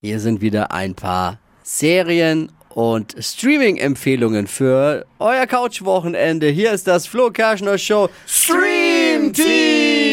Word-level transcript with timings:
Hier 0.00 0.20
sind 0.20 0.40
wieder 0.40 0.70
ein 0.70 0.94
paar 0.94 1.40
Serien 1.64 2.52
und 2.68 3.16
Streaming-Empfehlungen 3.18 4.46
für 4.46 5.04
euer 5.18 5.44
Couch-Wochenende. 5.48 6.46
Hier 6.46 6.70
ist 6.70 6.86
das 6.86 7.08
Flo 7.08 7.32
Kerschner 7.32 7.78
Show 7.78 8.08
Stream 8.24 9.32
Team. 9.32 10.07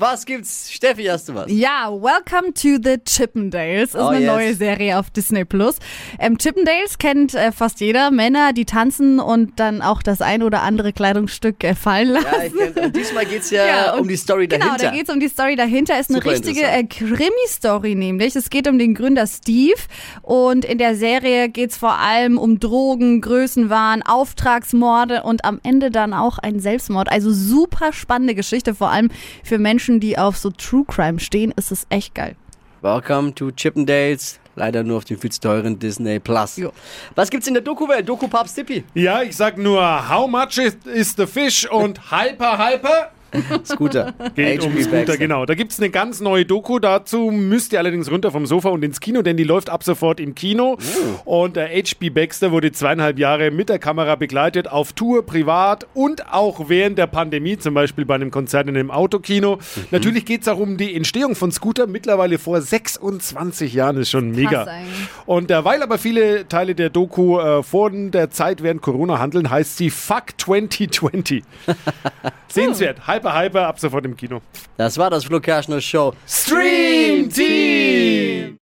Was 0.00 0.26
gibt's? 0.26 0.70
Steffi, 0.72 1.04
hast 1.06 1.28
du 1.28 1.34
was? 1.34 1.50
Ja, 1.50 1.90
Welcome 1.90 2.54
to 2.54 2.78
the 2.80 2.98
Chippendales 3.04 3.94
ist 3.94 3.96
Oh, 3.96 4.08
eine 4.08 4.20
yes. 4.20 4.32
neue 4.32 4.54
Serie 4.54 4.96
auf 4.96 5.10
Disney 5.10 5.44
Plus. 5.44 5.76
Ähm, 6.20 6.38
Chippendales 6.38 6.98
kennt 6.98 7.34
äh, 7.34 7.50
fast 7.50 7.80
jeder. 7.80 8.12
Männer, 8.12 8.52
die 8.52 8.64
tanzen 8.64 9.18
und 9.18 9.58
dann 9.58 9.82
auch 9.82 10.00
das 10.02 10.20
ein 10.20 10.44
oder 10.44 10.62
andere 10.62 10.92
Kleidungsstück 10.92 11.64
äh, 11.64 11.74
fallen 11.74 12.10
lassen. 12.10 12.26
Ja, 12.32 12.44
ich 12.44 12.54
kenn, 12.74 12.84
und 12.84 12.94
diesmal 12.94 13.26
geht's 13.26 13.50
ja, 13.50 13.66
Ja, 13.66 13.94
um 13.94 14.06
die 14.06 14.16
Story 14.16 14.46
Genau, 14.46 14.66
dahinter. 14.66 14.84
da 14.84 14.90
geht 14.92 15.08
es 15.08 15.14
um 15.14 15.18
die 15.20 15.28
Story 15.28 15.56
dahinter. 15.56 15.98
Ist 15.98 16.10
eine 16.10 16.18
Super 16.20 16.30
richtige 16.32 16.62
äh, 16.62 16.84
Krimi-Story 16.84 17.94
nämlich. 17.96 18.36
Es 18.36 18.50
geht 18.50 18.68
um 18.68 18.78
den 18.78 18.94
Gründer 18.94 19.26
Steve 19.26 19.80
und 20.22 20.64
in 20.64 20.78
der 20.78 20.94
Serie 20.94 21.48
geht 21.48 21.70
es 21.70 21.76
vor 21.76 21.98
allem 21.98 22.38
um 22.38 22.60
Drogen, 22.60 23.20
Größenwahn, 23.20 24.02
Auftragsmorde 24.02 25.22
und 25.24 25.44
am 25.44 25.58
Ende 25.64 25.90
dann 25.90 26.12
auch 26.14 26.38
ein 26.38 26.60
Selbstmord. 26.60 27.10
Also 27.10 27.32
super 27.32 27.92
spannende 27.92 28.34
Geschichte, 28.36 28.74
vor 28.76 28.90
allem 28.90 29.10
für 29.42 29.58
Menschen, 29.58 29.87
die 29.98 30.18
auf 30.18 30.36
so 30.36 30.50
True 30.50 30.84
Crime 30.86 31.18
stehen, 31.18 31.52
ist 31.56 31.72
es 31.72 31.86
echt 31.88 32.14
geil. 32.14 32.36
Welcome 32.82 33.34
to 33.34 33.50
Chippendales. 33.50 34.38
Leider 34.54 34.82
nur 34.82 34.98
auf 34.98 35.04
dem 35.04 35.18
viel 35.18 35.30
zu 35.30 35.40
teuren 35.40 35.78
Disney 35.78 36.18
Plus. 36.18 36.56
Jo. 36.56 36.72
Was 37.14 37.30
gibt's 37.30 37.46
in 37.46 37.54
der 37.54 37.62
Doku-Welt? 37.62 38.08
Doku 38.08 38.28
Papst 38.28 38.56
Dippi. 38.56 38.84
Ja, 38.94 39.22
ich 39.22 39.36
sag 39.36 39.56
nur, 39.56 39.80
how 40.08 40.28
much 40.28 40.58
is, 40.58 40.76
is 40.92 41.14
the 41.16 41.26
fish 41.26 41.68
und 41.70 41.98
hyper, 42.10 42.58
hyper. 42.58 43.10
Scooter. 43.64 44.14
Geht 44.34 44.62
um 44.62 44.72
Scooter, 44.72 44.90
Baxter. 44.90 45.16
genau. 45.16 45.46
Da 45.46 45.54
gibt's 45.54 45.78
eine 45.78 45.90
ganz 45.90 46.20
neue 46.20 46.44
Doku. 46.44 46.78
Dazu 46.78 47.30
müsst 47.30 47.72
ihr 47.72 47.78
allerdings 47.78 48.10
runter 48.10 48.30
vom 48.30 48.46
Sofa 48.46 48.68
und 48.70 48.84
ins 48.84 49.00
Kino, 49.00 49.22
denn 49.22 49.36
die 49.36 49.44
läuft 49.44 49.70
ab 49.70 49.84
sofort 49.84 50.20
im 50.20 50.34
Kino. 50.34 50.78
Und 51.24 51.56
der 51.56 51.68
HB 51.68 52.10
Baxter 52.10 52.52
wurde 52.52 52.72
zweieinhalb 52.72 53.18
Jahre 53.18 53.50
mit 53.50 53.68
der 53.68 53.78
Kamera 53.78 54.14
begleitet, 54.14 54.68
auf 54.68 54.92
Tour, 54.92 55.24
privat 55.26 55.86
und 55.94 56.32
auch 56.32 56.68
während 56.68 56.98
der 56.98 57.06
Pandemie, 57.06 57.58
zum 57.58 57.74
Beispiel 57.74 58.04
bei 58.04 58.14
einem 58.14 58.30
Konzert 58.30 58.68
in 58.68 58.76
einem 58.76 58.90
Autokino. 58.90 59.58
Natürlich 59.90 60.24
geht's 60.24 60.48
auch 60.48 60.58
um 60.58 60.76
die 60.76 60.94
Entstehung 60.94 61.34
von 61.34 61.52
Scooter, 61.52 61.86
mittlerweile 61.86 62.38
vor 62.38 62.60
26 62.60 63.74
Jahren, 63.74 63.96
ist 63.96 64.10
schon 64.10 64.30
mega. 64.30 64.64
eigentlich. 64.64 65.08
Und 65.28 65.50
äh, 65.50 65.62
weil 65.62 65.82
aber 65.82 65.98
viele 65.98 66.48
Teile 66.48 66.74
der 66.74 66.88
Doku 66.88 67.38
äh, 67.38 67.62
vor 67.62 67.90
der 67.90 68.30
Zeit 68.30 68.62
während 68.62 68.80
Corona 68.80 69.18
handeln, 69.18 69.50
heißt 69.50 69.76
sie 69.76 69.90
Fuck 69.90 70.28
2020. 70.38 71.44
Sehenswert. 72.48 73.06
Hyper, 73.06 73.38
hyper, 73.38 73.66
ab 73.66 73.78
sofort 73.78 74.06
im 74.06 74.16
Kino. 74.16 74.40
Das 74.78 74.96
war 74.96 75.10
das 75.10 75.26
Flo 75.26 75.38
Kerschner 75.38 75.82
Show 75.82 76.14
Stream 76.26 77.28
Team! 77.28 77.87